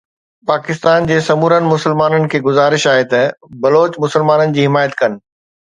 پاڪستان 0.51 1.05
جي 1.11 1.17
سمورن 1.27 1.69
مسلمانن 1.73 2.27
کي 2.33 2.43
گذارش 2.49 2.89
آهي 2.95 3.05
ته 3.13 3.23
بلوچ 3.67 4.03
مسلمانن 4.07 4.59
جي 4.59 4.71
حمايت 4.71 5.03
ڪن. 5.03 5.25